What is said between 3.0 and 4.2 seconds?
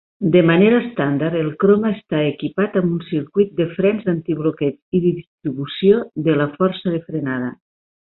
circuit de frens